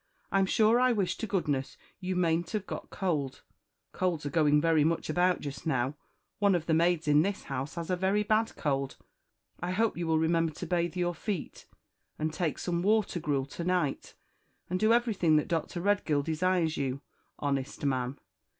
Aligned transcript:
I'm 0.31 0.47
sure 0.47 0.79
I 0.79 0.91
wish 0.91 1.15
to 1.17 1.27
goodness, 1.27 1.77
you 1.99 2.15
mayn't 2.15 2.49
have 2.53 2.65
got 2.65 2.89
cold 2.89 3.43
colds 3.91 4.25
are 4.25 4.31
going 4.31 4.59
very 4.59 4.83
much 4.83 5.11
about 5.11 5.41
just 5.41 5.67
now 5.67 5.93
one 6.39 6.55
of 6.55 6.65
the 6.65 6.73
maids 6.73 7.07
in 7.07 7.21
this 7.21 7.43
house 7.43 7.75
has 7.75 7.91
a 7.91 7.95
very 7.95 8.23
bad 8.23 8.55
cold 8.55 8.97
I 9.59 9.69
hope 9.69 9.97
you 9.97 10.07
will 10.07 10.17
remember 10.17 10.51
to 10.53 10.65
bathe 10.65 10.95
your 10.97 11.13
feet 11.13 11.67
And 12.17 12.33
take 12.33 12.57
some 12.57 12.81
water 12.81 13.19
gruel 13.19 13.45
to 13.45 13.63
night, 13.63 14.15
and 14.71 14.79
do 14.79 14.91
everything 14.91 15.35
that 15.35 15.47
Dr. 15.47 15.79
Redgill 15.81 16.23
desires 16.23 16.77
you, 16.77 17.01
honest 17.37 17.85
man!" 17.85 18.17